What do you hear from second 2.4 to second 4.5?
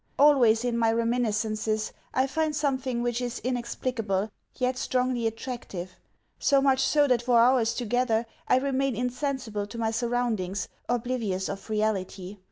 something which is inexplicable,